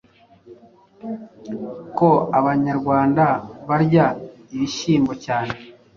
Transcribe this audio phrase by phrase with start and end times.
[1.97, 2.09] ko
[2.39, 3.25] Abanyarwanda
[3.67, 4.05] barya
[4.53, 5.55] ibishyimbo cyane?